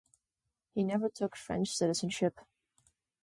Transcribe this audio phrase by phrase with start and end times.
[0.73, 2.39] He never took French citizenship.